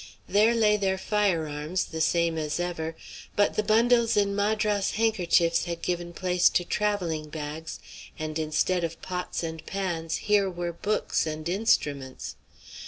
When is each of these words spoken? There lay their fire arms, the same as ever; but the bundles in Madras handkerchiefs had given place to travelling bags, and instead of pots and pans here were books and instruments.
There 0.27 0.55
lay 0.55 0.77
their 0.77 0.97
fire 0.97 1.47
arms, 1.47 1.83
the 1.83 2.01
same 2.01 2.35
as 2.35 2.59
ever; 2.59 2.95
but 3.35 3.53
the 3.53 3.61
bundles 3.61 4.17
in 4.17 4.35
Madras 4.35 4.93
handkerchiefs 4.93 5.65
had 5.65 5.83
given 5.83 6.11
place 6.11 6.49
to 6.49 6.63
travelling 6.65 7.29
bags, 7.29 7.79
and 8.17 8.39
instead 8.39 8.83
of 8.83 8.99
pots 9.03 9.43
and 9.43 9.63
pans 9.67 10.15
here 10.25 10.49
were 10.49 10.73
books 10.73 11.27
and 11.27 11.47
instruments. 11.47 12.35